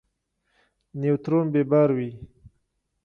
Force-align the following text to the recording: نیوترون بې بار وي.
نیوترون 0.99 1.45
بې 1.53 1.61
بار 1.71 1.89
وي. 1.97 2.09